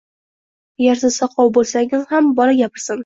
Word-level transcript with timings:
Agar 0.79 0.97
siz 1.01 1.17
soqov 1.23 1.51
bo'lsangiz 1.59 2.09
ham, 2.15 2.31
bola 2.41 2.57
gapirsin... 2.63 2.99